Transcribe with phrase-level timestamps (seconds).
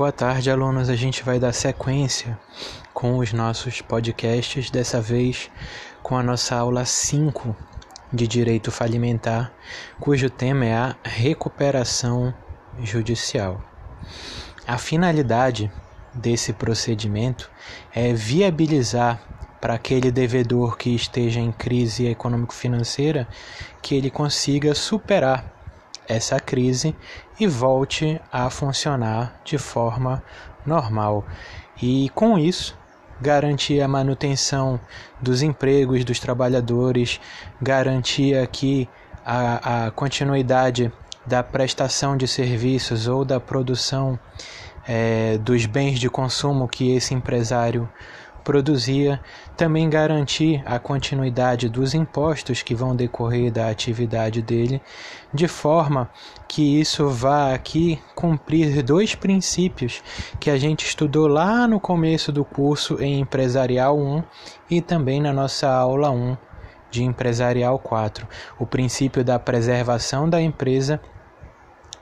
[0.00, 0.88] Boa tarde, alunos.
[0.88, 2.40] A gente vai dar sequência
[2.94, 5.50] com os nossos podcasts, dessa vez
[6.02, 7.54] com a nossa aula 5
[8.10, 9.52] de Direito Falimentar,
[10.00, 12.32] cujo tema é a recuperação
[12.82, 13.60] judicial.
[14.66, 15.70] A finalidade
[16.14, 17.50] desse procedimento
[17.94, 19.20] é viabilizar
[19.60, 23.28] para aquele devedor que esteja em crise econômico-financeira
[23.82, 25.59] que ele consiga superar
[26.10, 26.94] essa crise
[27.38, 30.22] e volte a funcionar de forma
[30.66, 31.24] normal.
[31.80, 32.76] E com isso,
[33.20, 34.80] garantir a manutenção
[35.20, 37.20] dos empregos dos trabalhadores,
[37.62, 38.88] garantir aqui
[39.24, 40.92] a, a continuidade
[41.24, 44.18] da prestação de serviços ou da produção
[44.88, 47.88] é, dos bens de consumo que esse empresário
[48.40, 49.20] produzia,
[49.56, 54.80] também garantir a continuidade dos impostos que vão decorrer da atividade dele,
[55.32, 56.10] de forma
[56.48, 60.02] que isso vá aqui cumprir dois princípios
[60.40, 64.22] que a gente estudou lá no começo do curso em Empresarial 1
[64.70, 66.36] e também na nossa aula 1
[66.90, 68.26] de Empresarial 4,
[68.58, 71.00] o princípio da preservação da empresa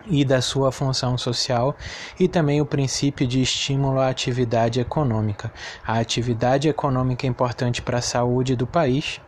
[0.07, 1.77] e da sua função social,
[2.19, 5.53] e também o princípio de estímulo à atividade econômica.
[5.87, 9.21] A atividade econômica é importante para a saúde do país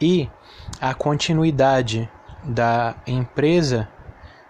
[0.00, 0.28] e
[0.80, 2.08] a continuidade
[2.44, 3.88] da empresa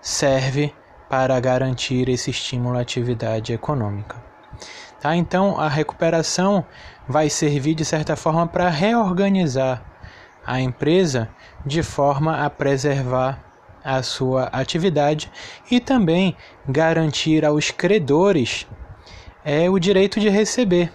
[0.00, 0.74] serve
[1.08, 4.16] para garantir esse estímulo à atividade econômica.
[5.00, 5.16] Tá?
[5.16, 6.64] Então, a recuperação
[7.08, 9.82] vai servir de certa forma para reorganizar
[10.46, 11.28] a empresa
[11.64, 13.47] de forma a preservar
[13.88, 15.30] a sua atividade
[15.70, 16.36] e também
[16.68, 18.66] garantir aos credores
[19.42, 20.92] é o direito de receber.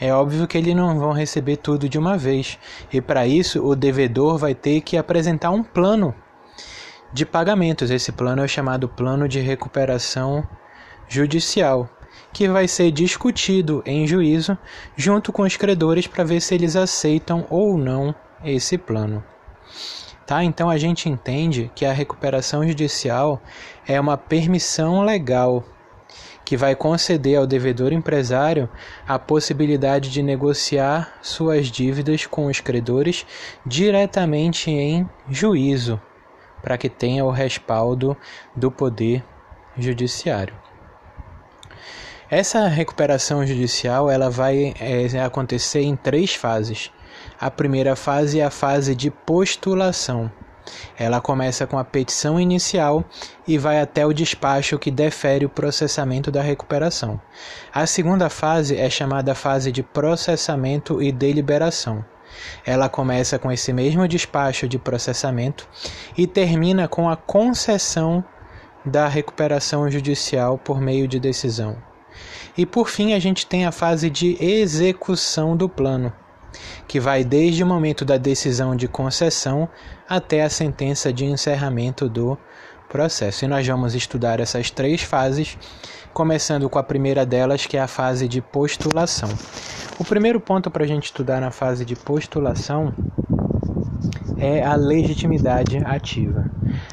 [0.00, 2.58] É óbvio que eles não vão receber tudo de uma vez,
[2.92, 6.12] e para isso o devedor vai ter que apresentar um plano
[7.12, 7.88] de pagamentos.
[7.88, 10.42] Esse plano é chamado Plano de Recuperação
[11.08, 11.88] Judicial,
[12.32, 14.58] que vai ser discutido em juízo
[14.96, 18.12] junto com os credores para ver se eles aceitam ou não
[18.44, 19.22] esse plano.
[20.32, 20.42] Tá?
[20.42, 23.38] Então a gente entende que a recuperação judicial
[23.86, 25.62] é uma permissão legal
[26.42, 28.66] que vai conceder ao devedor empresário
[29.06, 33.26] a possibilidade de negociar suas dívidas com os credores
[33.66, 36.00] diretamente em juízo,
[36.62, 38.16] para que tenha o respaldo
[38.56, 39.22] do poder
[39.76, 40.54] judiciário.
[42.30, 46.90] Essa recuperação judicial ela vai é, acontecer em três fases.
[47.42, 50.30] A primeira fase é a fase de postulação.
[50.96, 53.04] Ela começa com a petição inicial
[53.48, 57.20] e vai até o despacho que defere o processamento da recuperação.
[57.74, 62.04] A segunda fase é chamada fase de processamento e deliberação.
[62.64, 65.68] Ela começa com esse mesmo despacho de processamento
[66.16, 68.24] e termina com a concessão
[68.86, 71.76] da recuperação judicial por meio de decisão.
[72.56, 76.12] E por fim, a gente tem a fase de execução do plano,
[76.86, 79.68] que vai desde o momento da decisão de concessão
[80.08, 82.38] até a sentença de encerramento do
[82.88, 83.44] processo.
[83.44, 85.56] E nós vamos estudar essas três fases,
[86.12, 89.30] começando com a primeira delas, que é a fase de postulação.
[89.98, 92.94] O primeiro ponto para a gente estudar na fase de postulação
[94.36, 96.50] é a legitimidade ativa.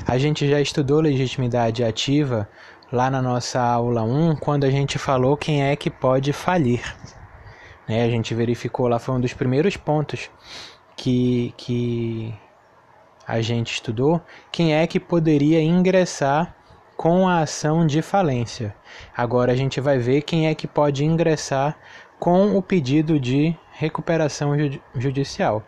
[0.08, 2.48] A gente já estudou legitimidade ativa
[2.92, 6.82] lá na nossa aula 1, quando a gente falou quem é que pode falir.
[7.90, 8.04] Né?
[8.04, 10.30] A gente verificou lá, foi um dos primeiros pontos
[10.96, 12.32] que, que
[13.28, 16.56] a gente estudou, quem é que poderia ingressar
[16.96, 18.76] com a ação de falência.
[19.16, 21.76] Agora a gente vai ver quem é que pode ingressar
[22.20, 24.52] com o pedido de recuperação
[24.94, 25.64] judicial.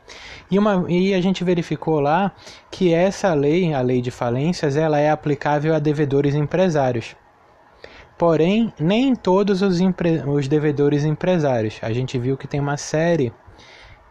[0.49, 2.33] E, uma, e a gente verificou lá
[2.69, 7.15] que essa lei, a lei de falências, ela é aplicável a devedores empresários.
[8.21, 10.21] Porém, nem todos os, empre...
[10.27, 11.79] os devedores empresários.
[11.81, 13.33] A gente viu que tem uma série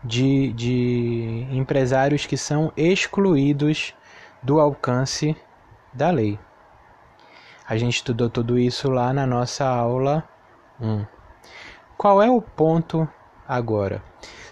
[0.02, 3.94] de, de empresários que são excluídos
[4.42, 5.36] do alcance
[5.94, 6.36] da lei.
[7.64, 10.28] A gente estudou tudo isso lá na nossa aula
[10.80, 11.06] 1.
[11.96, 13.08] Qual é o ponto
[13.46, 14.02] agora?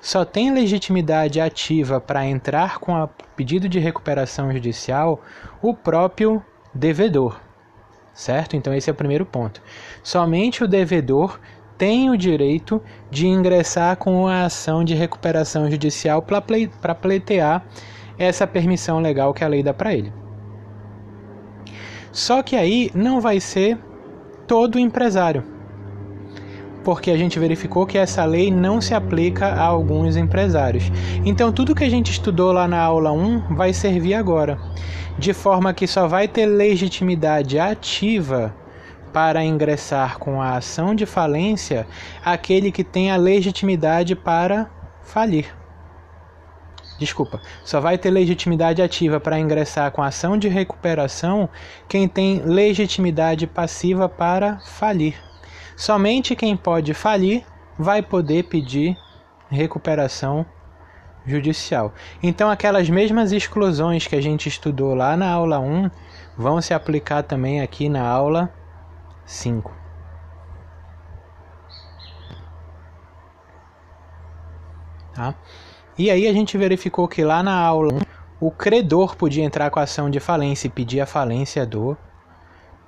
[0.00, 5.20] Só tem legitimidade ativa para entrar com o pedido de recuperação judicial
[5.60, 6.40] o próprio
[6.72, 7.47] devedor
[8.18, 8.56] certo?
[8.56, 9.62] Então esse é o primeiro ponto.
[10.02, 11.38] Somente o devedor
[11.78, 17.64] tem o direito de ingressar com a ação de recuperação judicial para pleitear
[18.18, 20.12] essa permissão legal que a lei dá para ele.
[22.10, 23.78] Só que aí não vai ser
[24.48, 25.44] todo empresário,
[26.84, 30.90] porque a gente verificou que essa lei não se aplica a alguns empresários.
[31.24, 34.58] Então tudo que a gente estudou lá na aula 1 vai servir agora
[35.18, 38.54] de forma que só vai ter legitimidade ativa
[39.12, 41.86] para ingressar com a ação de falência
[42.24, 44.70] aquele que tem a legitimidade para
[45.02, 45.46] falir.
[46.98, 51.48] Desculpa, só vai ter legitimidade ativa para ingressar com a ação de recuperação
[51.88, 55.27] quem tem legitimidade passiva para falir.
[55.78, 57.46] Somente quem pode falir
[57.78, 58.98] vai poder pedir
[59.48, 60.44] recuperação
[61.24, 61.94] judicial.
[62.20, 65.88] Então, aquelas mesmas exclusões que a gente estudou lá na aula 1
[66.36, 68.52] vão se aplicar também aqui na aula
[69.24, 69.72] 5.
[75.14, 75.32] Tá?
[75.96, 78.00] E aí a gente verificou que lá na aula 1
[78.40, 81.96] o credor podia entrar com a ação de falência e pedir a falência do,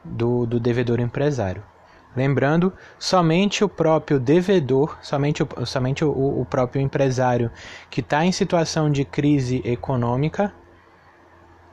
[0.04, 1.69] do, do devedor empresário.
[2.14, 7.50] Lembrando, somente o próprio devedor, somente o, somente o, o próprio empresário
[7.88, 10.52] que está em situação de crise econômica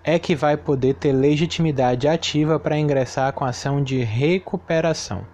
[0.04, 5.26] é que vai poder ter legitimidade ativa para ingressar com ação de recuperação.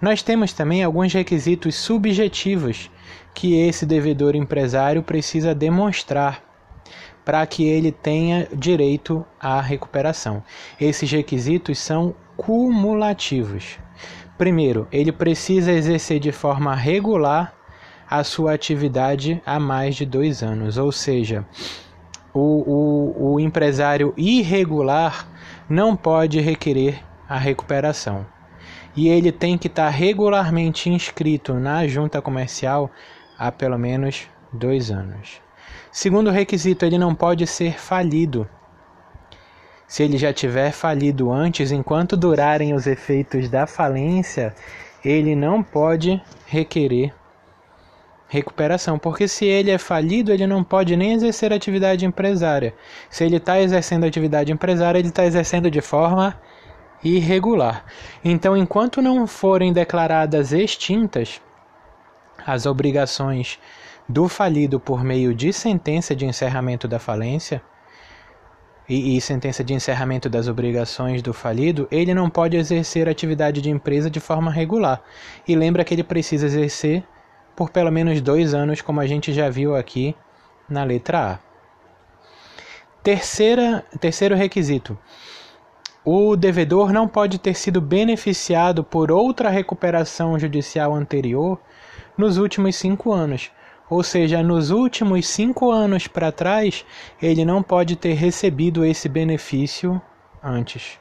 [0.00, 2.90] Nós temos também alguns requisitos subjetivos
[3.34, 6.42] que esse devedor empresário precisa demonstrar
[7.24, 10.42] para que ele tenha direito à recuperação.
[10.80, 13.78] Esses requisitos são cumulativos.
[14.36, 17.54] Primeiro, ele precisa exercer de forma regular
[18.10, 21.46] a sua atividade há mais de dois anos, ou seja,
[22.32, 22.40] o,
[23.20, 25.26] o, o empresário irregular
[25.68, 28.26] não pode requerer a recuperação.
[28.96, 32.90] E ele tem que estar regularmente inscrito na junta comercial
[33.38, 35.40] há pelo menos dois anos.
[35.94, 38.48] Segundo requisito, ele não pode ser falido.
[39.86, 44.52] Se ele já tiver falido antes, enquanto durarem os efeitos da falência,
[45.04, 47.14] ele não pode requerer
[48.26, 52.74] recuperação, porque se ele é falido, ele não pode nem exercer atividade empresária.
[53.08, 56.36] Se ele está exercendo atividade empresária, ele está exercendo de forma
[57.04, 57.84] irregular.
[58.24, 61.40] Então, enquanto não forem declaradas extintas
[62.44, 63.60] as obrigações
[64.08, 67.62] do falido por meio de sentença de encerramento da falência
[68.88, 73.70] e, e, sentença de encerramento das obrigações do falido, ele não pode exercer atividade de
[73.70, 75.02] empresa de forma regular.
[75.48, 77.02] E lembra que ele precisa exercer
[77.56, 80.14] por pelo menos dois anos, como a gente já viu aqui
[80.68, 81.38] na letra A.
[83.02, 84.98] Terceira, terceiro requisito:
[86.04, 91.58] o devedor não pode ter sido beneficiado por outra recuperação judicial anterior
[92.18, 93.50] nos últimos cinco anos
[93.94, 96.84] ou seja, nos últimos cinco anos para trás,
[97.22, 100.02] ele não pode ter recebido esse benefício
[100.42, 100.98] antes.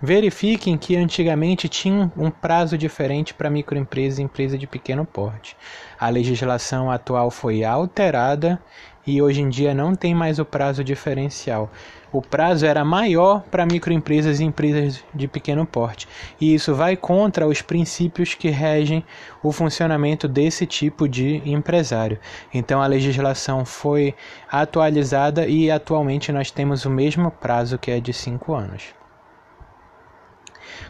[0.00, 5.54] Verifiquem que antigamente tinha um prazo diferente para microempresa e empresa de pequeno porte.
[6.00, 8.58] A legislação atual foi alterada
[9.06, 11.70] e hoje em dia não tem mais o prazo diferencial.
[12.10, 16.08] O prazo era maior para microempresas e empresas de pequeno porte,
[16.40, 19.04] e isso vai contra os princípios que regem
[19.42, 22.18] o funcionamento desse tipo de empresário.
[22.52, 24.14] Então a legislação foi
[24.50, 28.97] atualizada e atualmente nós temos o mesmo prazo que é de cinco anos.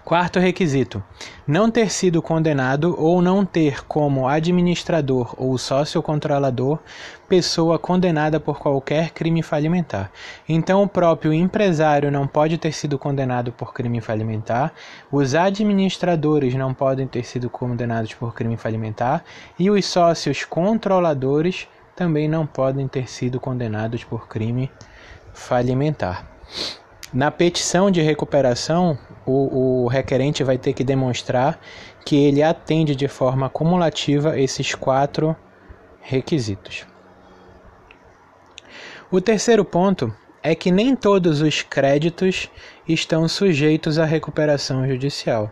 [0.05, 1.03] Quarto requisito:
[1.47, 6.79] não ter sido condenado ou não ter como administrador ou sócio controlador
[7.29, 10.11] pessoa condenada por qualquer crime falimentar.
[10.49, 14.73] Então, o próprio empresário não pode ter sido condenado por crime falimentar,
[15.13, 19.25] os administradores não podem ter sido condenados por crime falimentar
[19.59, 24.71] e os sócios controladores também não podem ter sido condenados por crime
[25.35, 26.27] falimentar.
[27.13, 31.59] Na petição de recuperação, o, o, requerente vai ter que demonstrar
[32.05, 35.35] que ele atende de forma cumulativa esses quatro
[36.03, 36.87] requisitos.
[39.11, 42.51] O terceiro ponto é que nem todos os créditos
[42.87, 45.51] estão sujeitos à recuperação judicial.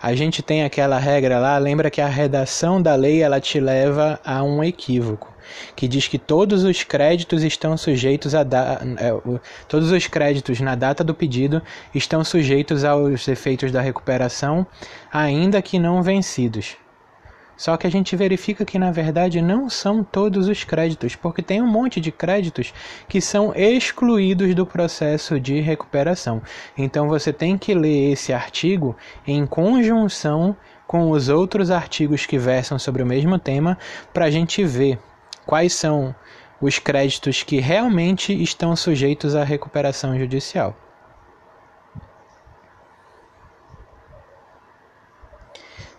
[0.00, 4.20] A gente tem aquela regra lá, lembra que a redação da lei ela te leva
[4.24, 5.38] a um equívoco
[5.74, 9.10] que diz que todos os créditos estão sujeitos a da, é,
[9.68, 11.62] todos os créditos na data do pedido
[11.94, 14.66] estão sujeitos aos efeitos da recuperação,
[15.12, 16.76] ainda que não vencidos.
[17.58, 21.60] Só que a gente verifica que na verdade não são todos os créditos, porque tem
[21.60, 22.72] um monte de créditos
[23.08, 26.40] que são excluídos do processo de recuperação.
[26.76, 28.96] Então você tem que ler esse artigo
[29.26, 33.76] em conjunção com os outros artigos que versam sobre o mesmo tema
[34.14, 34.96] para a gente ver
[35.44, 36.14] quais são
[36.60, 40.76] os créditos que realmente estão sujeitos à recuperação judicial.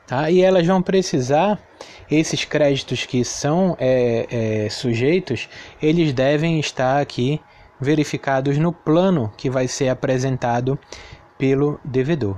[0.09, 0.31] Tá?
[0.31, 1.59] E elas vão precisar,
[2.09, 5.47] esses créditos que são é, é, sujeitos,
[5.79, 7.39] eles devem estar aqui
[7.79, 10.79] verificados no plano que vai ser apresentado
[11.37, 12.35] pelo devedor.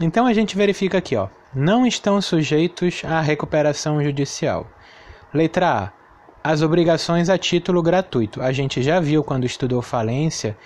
[0.00, 4.64] Então a gente verifica aqui, ó, não estão sujeitos à recuperação judicial.
[5.34, 5.92] Letra A.
[6.42, 8.40] As obrigações a título gratuito.
[8.40, 10.56] A gente já viu quando estudou falência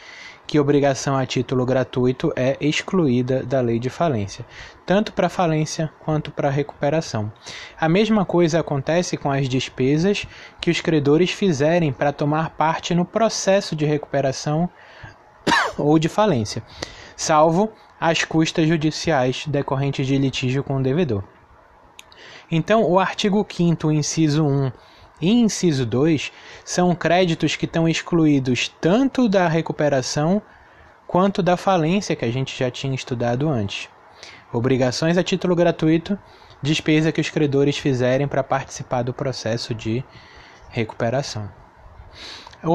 [0.47, 4.45] que obrigação a título gratuito é excluída da lei de falência,
[4.85, 7.33] tanto para falência quanto para recuperação.
[7.79, 10.27] A mesma coisa acontece com as despesas
[10.61, 14.69] que os credores fizerem para tomar parte no processo de recuperação
[15.79, 16.63] ou de falência,
[17.17, 21.25] salvo as custas judiciais decorrentes de litígio com o devedor.
[22.51, 24.71] Então, o artigo 5 inciso 1
[25.21, 26.33] e inciso 2
[26.65, 30.43] são créditos que estão excluídos tanto da recuperação
[31.07, 33.89] quanto da falência que a gente já tinha estudado antes.
[34.53, 36.19] Obrigações a título gratuito,
[36.63, 40.05] despesa que os credores fizerem para participar do processo de
[40.71, 41.51] recuperação.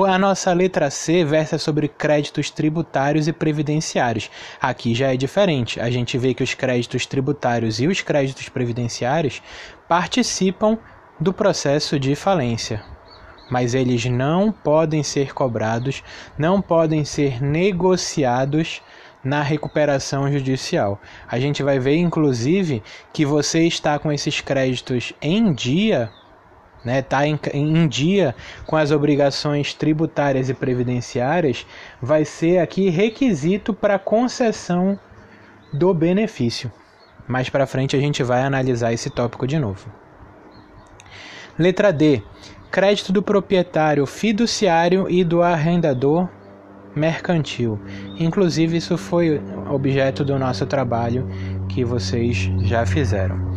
[0.08, 4.30] A nossa letra C versa sobre créditos tributários e previdenciários.
[4.62, 5.80] Aqui já é diferente.
[5.80, 9.42] A gente vê que os créditos tributários e os créditos previdenciários
[9.88, 10.78] participam
[11.20, 12.82] do processo de falência,
[13.50, 16.04] mas eles não podem ser cobrados,
[16.38, 18.82] não podem ser negociados
[19.24, 21.00] na recuperação judicial.
[21.28, 26.10] A gente vai ver, inclusive, que você está com esses créditos em dia
[26.84, 28.36] né, tá em, em dia
[28.66, 31.66] com as obrigações tributárias e previdenciárias,
[32.02, 34.98] vai ser aqui requisito para concessão
[35.74, 36.72] do benefício.
[37.28, 39.92] Mais para frente a gente vai analisar esse tópico de novo.
[41.60, 42.24] Letra D.
[42.72, 46.30] Crédito do proprietário fiduciário e do arrendador
[46.96, 47.78] mercantil.
[48.18, 51.28] Inclusive, isso foi objeto do nosso trabalho
[51.68, 53.54] que vocês já fizeram.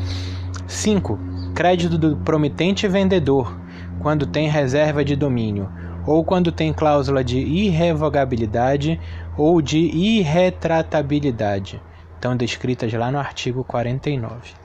[0.67, 1.17] 5
[1.55, 3.57] crédito do promitente vendedor,
[4.01, 5.71] quando tem reserva de domínio,
[6.05, 9.01] ou quando tem cláusula de irrevogabilidade
[9.37, 11.81] ou de irretratabilidade,
[12.17, 14.61] estão descritas lá no artigo 49.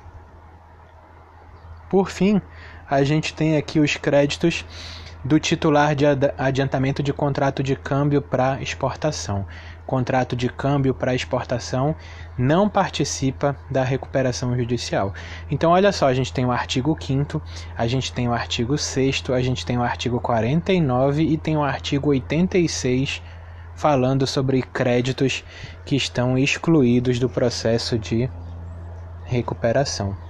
[1.90, 2.42] Por fim,
[2.90, 4.66] a gente tem aqui os créditos
[5.24, 6.06] do titular de
[6.38, 9.46] adiantamento de contrato de câmbio para exportação
[9.88, 11.96] contrato de câmbio para exportação
[12.38, 15.14] não participa da recuperação judicial.
[15.50, 17.42] Então, olha só, a gente tem o artigo 5
[17.76, 21.64] a gente tem o artigo 6 a gente tem o artigo 49 e tem o
[21.64, 23.24] artigo 86
[23.74, 25.44] falando sobre créditos
[25.86, 28.30] que estão excluídos do processo de
[29.24, 30.27] recuperação.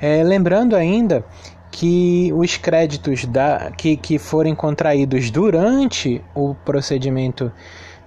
[0.00, 1.24] É, lembrando ainda
[1.70, 7.52] que os créditos da, que, que forem contraídos durante o procedimento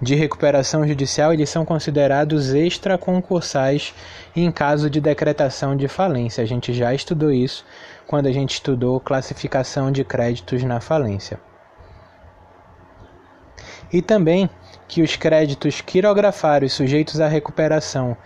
[0.02, 3.94] de recuperação judicial eles são considerados extraconcursais
[4.36, 6.42] em caso de decretação de falência.
[6.42, 7.64] A gente já estudou isso
[8.06, 11.40] quando a gente estudou classificação de créditos na falência.
[13.92, 14.50] E também
[14.88, 18.16] que os créditos quirografários sujeitos à recuperação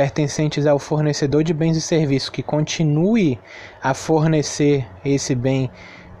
[0.00, 3.38] pertencentes ao fornecedor de bens e serviços que continue
[3.82, 5.70] a fornecer esse bem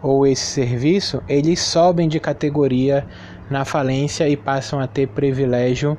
[0.02, 3.06] ou esse serviço, eles sobem de categoria
[3.48, 5.96] na falência e passam a ter privilégio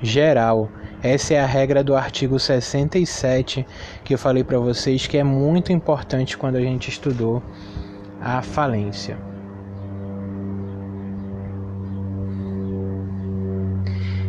[0.00, 0.70] geral.
[1.02, 3.66] Essa é a regra do artigo 67
[4.04, 7.42] que eu falei para vocês que é muito importante quando a gente estudou
[8.20, 9.33] a falência.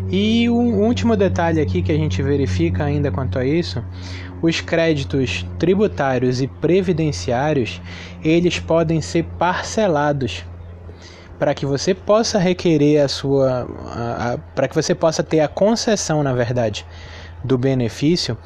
[0.09, 3.83] E um último detalhe aqui que a gente verifica ainda quanto a isso,
[4.41, 7.81] os créditos tributários e previdenciários,
[8.23, 10.45] eles podem ser parcelados
[11.39, 13.67] para que você possa requerer a sua
[14.53, 16.85] para que você possa ter a concessão, na verdade,
[17.43, 18.37] do benefício,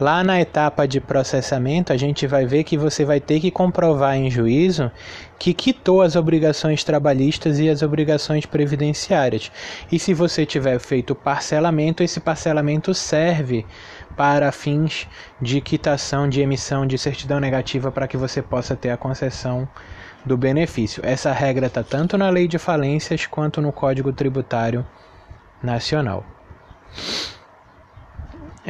[0.00, 4.16] lá na etapa de processamento, a gente vai ver que você vai ter que comprovar
[4.16, 4.90] em juízo
[5.38, 9.52] que quitou as obrigações trabalhistas e as obrigações previdenciárias.
[9.90, 13.64] E se você tiver feito parcelamento, esse parcelamento serve
[14.16, 15.06] para fins
[15.40, 19.68] de quitação de emissão de certidão negativa para que você possa ter a concessão
[20.24, 21.00] do benefício.
[21.06, 24.84] Essa regra está tanto na lei de falências quanto no Código Tributário
[25.62, 26.24] Nacional.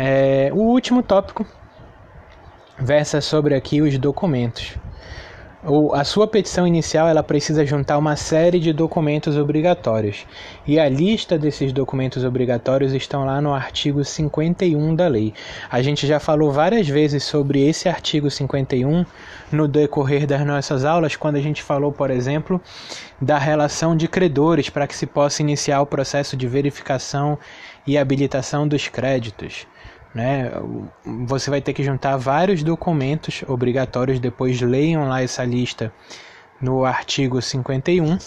[0.00, 1.44] É, o último tópico
[2.78, 4.76] versa sobre aqui os documentos.
[5.64, 10.24] O, a sua petição inicial ela precisa juntar uma série de documentos obrigatórios
[10.64, 15.34] e a lista desses documentos obrigatórios estão lá no artigo 51 da lei.
[15.68, 19.04] A gente já falou várias vezes sobre esse artigo 51
[19.50, 22.60] no decorrer das nossas aulas, quando a gente falou, por exemplo,
[23.20, 27.36] da relação de credores para que se possa iniciar o processo de verificação
[27.84, 29.66] e habilitação dos créditos
[30.14, 30.50] né?
[31.26, 35.92] Você vai ter que juntar vários documentos obrigatórios, depois leiam lá essa lista
[36.60, 38.18] no artigo 51.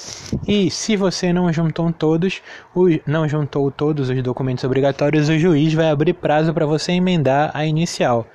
[0.48, 2.42] E se você não juntou todos,
[2.74, 7.52] o, não juntou todos os documentos obrigatórios, o juiz vai abrir prazo para você emendar
[7.54, 8.26] a inicial,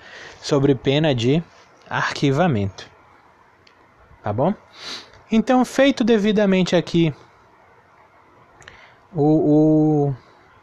[0.41, 1.43] sobre pena de
[1.89, 2.89] arquivamento.
[4.23, 4.53] Tá bom?
[5.31, 7.13] Então, feito devidamente aqui
[9.15, 10.11] o,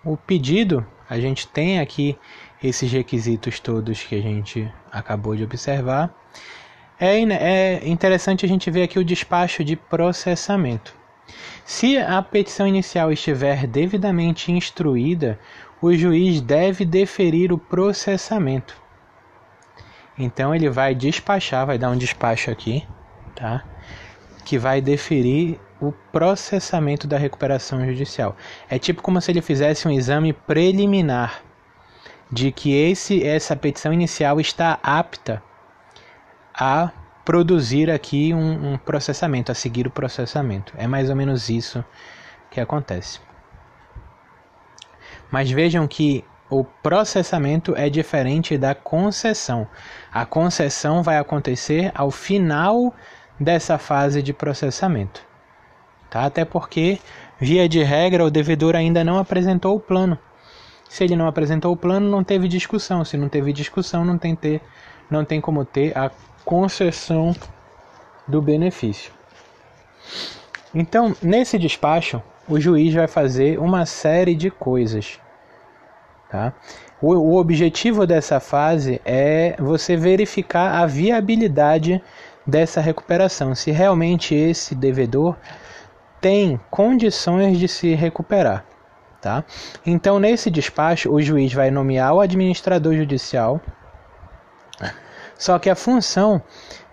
[0.06, 2.18] o, o pedido, a gente tem aqui
[2.63, 6.15] esses requisitos todos que a gente acabou de observar.
[7.00, 10.96] É, é interessante a gente ver aqui o despacho de processamento.
[11.65, 15.39] Se a petição inicial estiver devidamente instruída,
[15.82, 18.82] o juiz deve deferir o processamento.
[20.17, 22.86] Então ele vai despachar, vai dar um despacho aqui,
[23.36, 23.63] tá?
[24.46, 28.38] Que vai deferir o processamento da recuperação judicial.
[28.70, 31.41] É tipo como se ele fizesse um exame preliminar
[32.34, 35.42] de que esse essa petição inicial está apta
[36.52, 36.92] a
[37.24, 40.74] produzir aqui um, um processamento, a seguir o processamento.
[40.75, 41.86] É mais ou menos isso
[42.50, 43.20] que acontece.
[45.32, 49.68] Mas vejam que o processamento é diferente da concessão.
[50.12, 52.94] A concessão vai acontecer ao final
[53.40, 55.22] dessa fase de processamento.
[56.10, 56.25] Tá?
[56.25, 57.00] Até porque,
[57.40, 60.18] via de regra, o devedor ainda não apresentou o plano.
[60.94, 63.04] Se ele não apresentou o plano, não teve discussão.
[63.04, 64.62] Se não teve discussão, não tem, ter,
[65.10, 66.12] não tem como ter a
[66.46, 67.36] concessão
[68.28, 69.12] do benefício.
[70.72, 75.20] Então, nesse despacho, o juiz vai fazer uma série de coisas.
[76.30, 76.54] Tá?
[77.02, 82.00] O, o objetivo dessa fase é você verificar a viabilidade
[82.46, 85.36] dessa recuperação, se realmente esse devedor
[86.22, 88.64] tem condições de se recuperar.
[89.24, 89.44] Tá?
[89.86, 93.62] Então, nesse despacho, o juiz vai nomear o administrador judicial
[95.38, 96.42] só que a função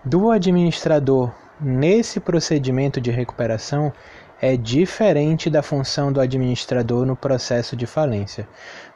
[0.03, 3.93] do administrador nesse procedimento de recuperação
[4.41, 8.47] é diferente da função do administrador no processo de falência.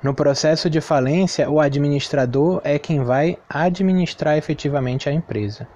[0.01, 5.67] No processo de falência, o administrador é quem vai administrar efetivamente a empresa,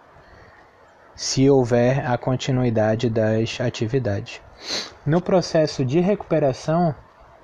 [1.16, 4.42] se houver a continuidade das atividades.
[5.06, 6.96] No processo de recuperação,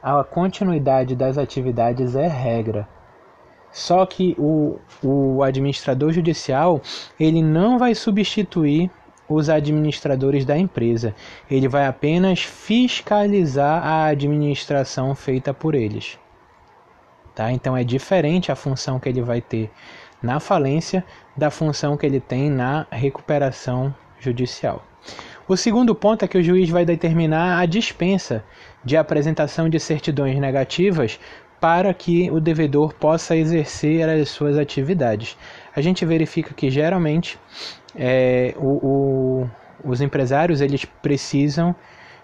[0.05, 2.87] a continuidade das atividades é regra.
[3.71, 6.79] Só que o, o administrador judicial
[7.19, 8.91] ele não vai substituir
[9.27, 11.15] os administradores da empresa.
[11.49, 16.19] Ele vai apenas fiscalizar a administração feita por eles.
[17.33, 17.51] Tá?
[17.51, 19.71] Então é diferente a função que ele vai ter
[20.21, 21.03] na falência
[21.35, 24.83] da função que ele tem na recuperação judicial.
[25.47, 28.43] O segundo ponto é que o juiz vai determinar a dispensa
[28.85, 31.19] de apresentação de certidões negativas
[31.59, 35.35] para que o devedor possa exercer as suas atividades.
[35.75, 37.39] A gente verifica que geralmente
[37.95, 38.67] é, o,
[39.43, 39.49] o,
[39.83, 41.75] os empresários eles precisam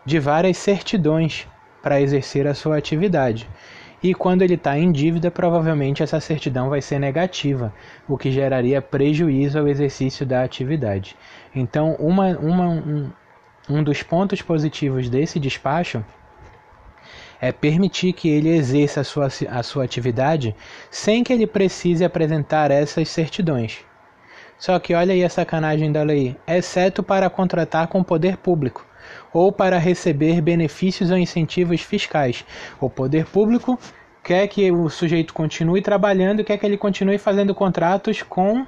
[0.06, 1.47] de várias certidões
[1.82, 3.50] para exercer a sua atividade.
[4.04, 7.71] E quando ele está em dívida, provavelmente essa certidão vai ser negativa,
[8.08, 11.15] o que geraria prejuízo ao exercício da atividade.
[11.56, 13.12] Então, uma, uma, um,
[13.69, 16.04] um dos pontos positivos desse despacho
[17.42, 20.56] é permitir que ele exerça a sua, a sua atividade
[20.92, 23.80] sem que ele precise apresentar essas certidões.
[24.60, 28.86] Só que olha aí a sacanagem da lei, exceto para contratar com o poder público
[29.34, 32.46] ou para receber benefícios ou incentivos fiscais.
[32.80, 33.80] O poder público
[34.24, 38.68] quer que o sujeito continue trabalhando quer que ele continue fazendo contratos com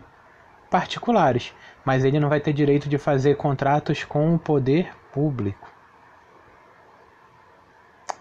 [0.71, 1.53] particulares,
[1.85, 5.72] mas ele não vai ter direito de fazer contratos com o poder público.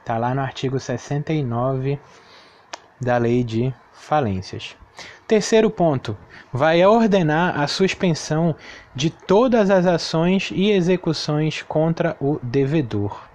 [0.02, 1.96] Está lá no artigo 69
[3.00, 4.76] da Lei de Falências.
[5.28, 6.18] Terceiro ponto,
[6.52, 8.56] vai ordenar a suspensão
[8.92, 13.31] de todas as ações e execuções contra o devedor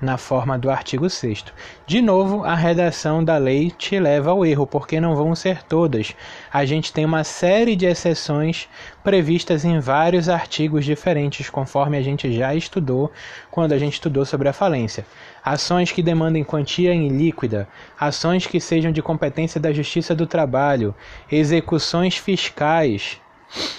[0.00, 1.44] na forma do artigo 6.
[1.86, 6.14] De novo, a redação da lei te leva ao erro, porque não vão ser todas.
[6.52, 8.68] A gente tem uma série de exceções
[9.02, 13.10] previstas em vários artigos diferentes, conforme a gente já estudou
[13.50, 15.04] quando a gente estudou sobre a falência.
[15.44, 20.94] Ações que demandem quantia em líquida, ações que sejam de competência da Justiça do Trabalho,
[21.30, 23.20] execuções fiscais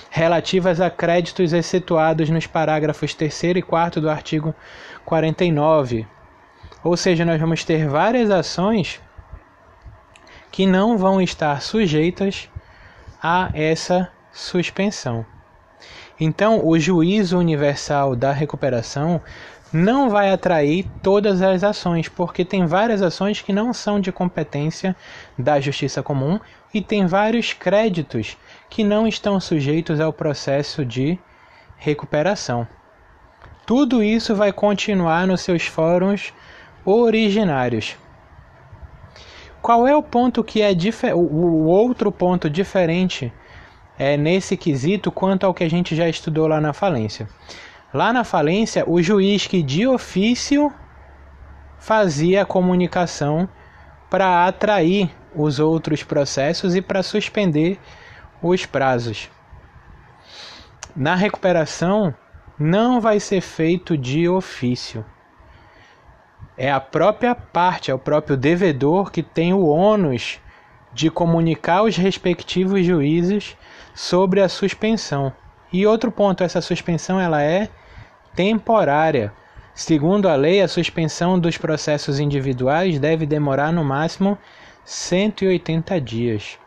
[0.10, 4.54] relativas a créditos excetuados nos parágrafos 3 e 4 do artigo
[5.10, 6.06] 49.
[6.84, 9.02] Ou seja, nós vamos ter várias ações
[10.52, 12.48] que não vão estar sujeitas
[13.22, 15.26] a essa suspensão.
[16.20, 19.20] Então, o juízo universal da recuperação
[19.74, 24.96] não vai atrair todas as ações, porque tem várias ações que não são de competência
[25.38, 26.40] da Justiça Comum
[26.72, 28.38] e tem vários créditos
[28.70, 31.18] que não estão sujeitos ao processo de
[31.78, 32.68] recuperação.
[33.66, 36.34] Tudo isso vai continuar nos seus fóruns
[36.86, 37.98] originários.
[39.62, 40.74] Qual é o ponto que é
[41.14, 43.32] o outro ponto diferente
[43.98, 47.28] é nesse quesito quanto ao que a gente já estudou lá na falência?
[47.94, 50.72] Lá na falência, o juiz que de ofício
[51.78, 53.50] fazia a comunicação
[54.10, 57.80] para atrair os outros processos e para suspender
[58.42, 59.30] os prazos.
[60.96, 62.14] Na recuperação,
[62.60, 65.06] não vai ser feito de ofício.
[66.58, 70.40] É a própria parte, é o próprio devedor que tem o ônus
[70.94, 73.56] de comunicar aos respectivos juízes
[73.96, 75.32] sobre a suspensão.
[75.72, 77.70] E outro ponto, essa suspensão ela é
[78.36, 79.32] temporária.
[79.74, 84.38] Segundo a lei, a suspensão dos processos individuais deve demorar no máximo
[84.84, 86.60] 180 dias.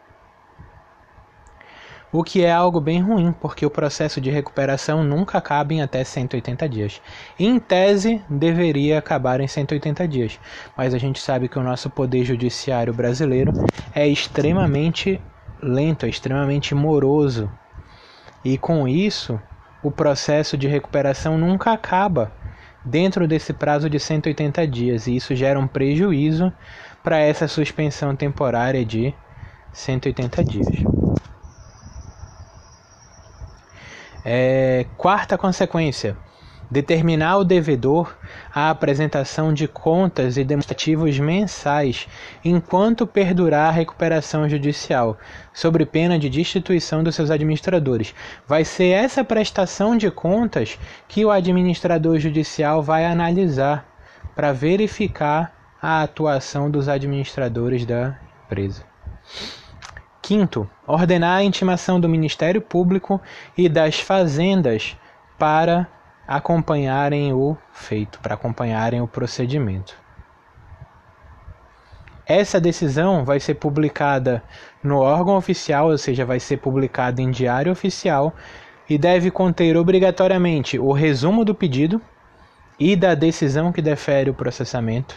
[2.14, 6.05] O que é algo bem ruim, porque o processo de recuperação nunca acaba em até
[6.05, 7.01] 180 dias.
[7.38, 10.38] Em tese, deveria acabar em 180 dias,
[10.77, 13.55] mas a gente sabe que o nosso poder judiciário brasileiro
[13.94, 15.18] é extremamente
[15.62, 17.51] lento, é extremamente moroso.
[18.44, 19.40] E com isso,
[19.83, 22.31] o processo de recuperação nunca acaba
[22.85, 26.53] dentro desse prazo de 180 dias, e isso gera um prejuízo
[27.03, 29.14] para essa suspensão temporária de
[29.72, 30.91] 180 dias.
[34.24, 36.16] É, quarta consequência:
[36.70, 38.16] determinar ao devedor
[38.54, 42.08] a apresentação de contas e demonstrativos mensais
[42.42, 45.18] enquanto perdurar a recuperação judicial,
[45.52, 48.14] sob pena de destituição dos seus administradores.
[48.46, 53.85] Vai ser essa prestação de contas que o administrador judicial vai analisar
[54.35, 58.85] para verificar a atuação dos administradores da empresa.
[60.22, 63.20] Quinto, ordenar a intimação do Ministério Público
[63.58, 64.96] e das Fazendas
[65.37, 65.88] para
[66.26, 70.00] acompanharem o feito, para acompanharem o procedimento.
[72.24, 74.44] Essa decisão vai ser publicada
[74.80, 78.32] no órgão oficial, ou seja, vai ser publicada em diário oficial
[78.88, 82.00] e deve conter obrigatoriamente o resumo do pedido
[82.78, 85.16] e da decisão que defere o processamento.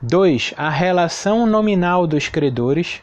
[0.00, 0.54] 2.
[0.56, 3.02] A relação nominal dos credores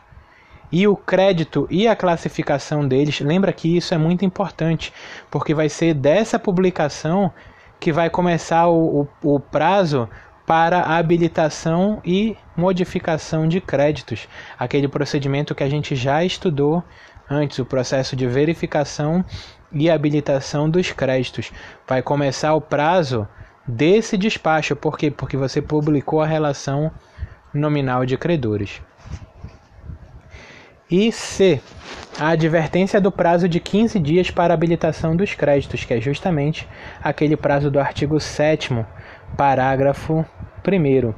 [0.72, 4.94] e o crédito e a classificação deles, lembra que isso é muito importante,
[5.30, 7.32] porque vai ser dessa publicação
[7.80, 10.10] que vai começar o, o, o prazo
[10.46, 14.28] para habilitação e modificação de créditos,
[14.58, 16.84] aquele procedimento que a gente já estudou
[17.30, 19.24] antes, o processo de verificação
[19.72, 21.52] e habilitação dos créditos.
[21.88, 23.28] Vai começar o prazo
[23.68, 25.12] desse despacho, por quê?
[25.12, 26.92] Porque você publicou a relação
[27.54, 28.82] nominal de credores.
[30.92, 31.62] E C.
[32.20, 36.68] A advertência do prazo de 15 dias para habilitação dos créditos, que é justamente
[37.02, 38.86] aquele prazo do artigo 7,
[39.38, 40.26] parágrafo
[40.68, 41.14] 1.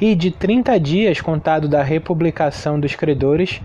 [0.00, 3.60] E de 30 dias contado da republicação dos credores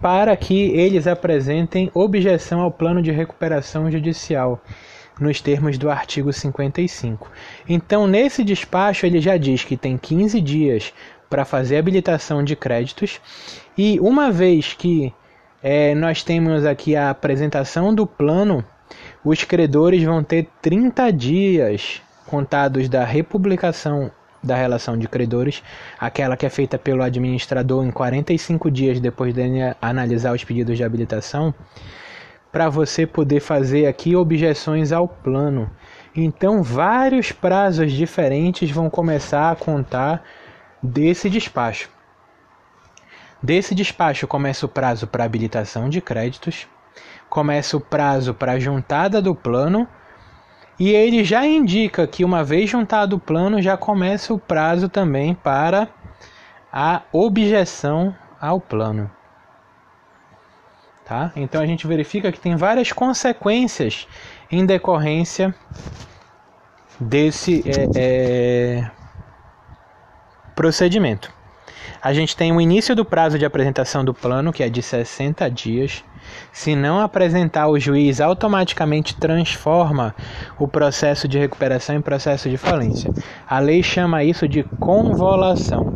[0.00, 4.60] para que eles apresentem objeção ao plano de recuperação judicial
[5.20, 7.30] nos termos do artigo 55.
[7.68, 10.92] Então, nesse despacho, ele já diz que tem 15 dias
[11.28, 13.20] para fazer habilitação de créditos.
[13.76, 15.12] E uma vez que
[15.62, 18.64] é, nós temos aqui a apresentação do plano,
[19.24, 24.10] os credores vão ter 30 dias contados da republicação
[24.42, 25.62] da relação de credores,
[25.98, 29.42] aquela que é feita pelo administrador em 45 dias depois de
[29.82, 31.52] analisar os pedidos de habilitação,
[32.52, 35.68] para você poder fazer aqui objeções ao plano.
[36.14, 40.22] Então, vários prazos diferentes vão começar a contar
[40.82, 41.90] desse despacho.
[43.42, 46.66] Desse despacho começa o prazo para habilitação de créditos,
[47.28, 49.86] começa o prazo para juntada do plano
[50.78, 55.34] e ele já indica que uma vez juntado o plano já começa o prazo também
[55.34, 55.88] para
[56.72, 59.10] a objeção ao plano.
[61.04, 61.32] Tá?
[61.36, 64.08] Então a gente verifica que tem várias consequências
[64.50, 65.54] em decorrência
[66.98, 68.90] desse é, é,
[70.56, 71.30] Procedimento.
[72.02, 75.50] A gente tem o início do prazo de apresentação do plano, que é de 60
[75.50, 76.02] dias.
[76.50, 80.14] Se não apresentar, o juiz automaticamente transforma
[80.58, 83.12] o processo de recuperação em processo de falência.
[83.46, 85.94] A lei chama isso de convolução.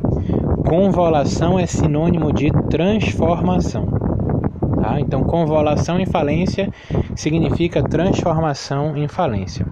[0.69, 3.87] Convolução é sinônimo de transformação.
[4.79, 5.01] Tá?
[5.01, 6.69] Então, convolução em falência
[7.17, 9.67] significa transformação em falência.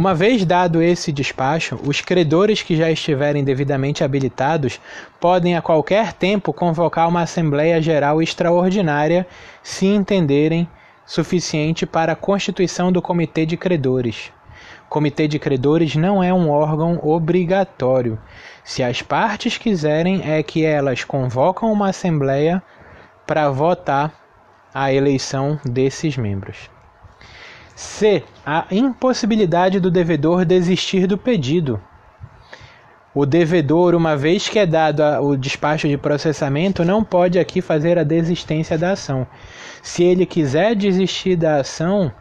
[0.00, 4.80] Uma vez dado esse despacho, os credores que já estiverem devidamente habilitados
[5.20, 9.26] podem a qualquer tempo convocar uma Assembleia Geral Extraordinária
[9.62, 10.66] se entenderem
[11.04, 14.32] suficiente para a constituição do Comitê de Credores.
[14.88, 18.18] Comitê de Credores não é um órgão obrigatório.
[18.64, 22.62] Se as partes quiserem, é que elas convocam uma assembleia
[23.26, 24.14] para votar
[24.72, 26.70] a eleição desses membros.
[27.80, 28.22] C.
[28.44, 31.80] A impossibilidade do devedor desistir do pedido.
[33.14, 37.98] O devedor, uma vez que é dado o despacho de processamento, não pode aqui fazer
[37.98, 39.26] a desistência da ação.
[39.82, 42.12] Se ele quiser desistir da ação,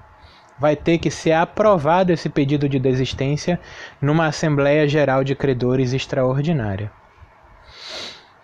[0.58, 3.60] vai ter que ser aprovado esse pedido de desistência
[4.02, 6.90] numa Assembleia Geral de Credores extraordinária.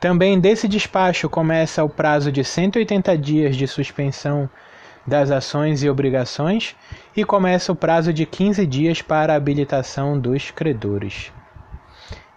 [0.02, 4.50] Também desse despacho começa o prazo de 180 dias de suspensão
[5.06, 6.76] das ações e obrigações
[7.16, 11.32] e começa o prazo de 15 dias para a habilitação dos credores.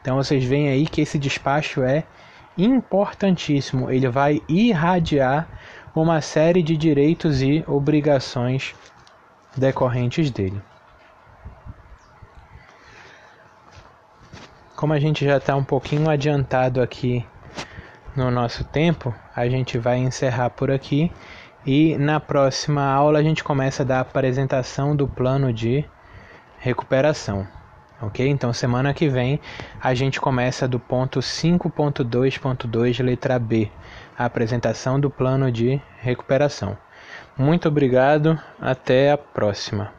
[0.01, 2.05] Então vocês veem aí que esse despacho é
[2.57, 5.49] importantíssimo, ele vai irradiar
[5.95, 8.75] uma série de direitos e obrigações
[9.57, 10.61] decorrentes dele.
[14.77, 17.27] Como a gente já está um pouquinho adiantado aqui
[18.15, 21.11] no nosso tempo, a gente vai encerrar por aqui
[21.69, 25.85] e na próxima aula a gente começa a dar a apresentação do plano de
[26.59, 27.47] recuperação.
[28.01, 28.27] Ok?
[28.27, 29.39] Então semana que vem
[29.79, 33.71] a gente começa do ponto 5.2.2, letra B,
[34.17, 36.75] a apresentação do plano de recuperação.
[37.37, 39.98] Muito obrigado, até a próxima.